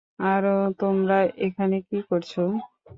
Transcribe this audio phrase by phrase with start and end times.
[0.25, 1.17] আরে তোমরা
[1.45, 2.41] এখানে কি করছো?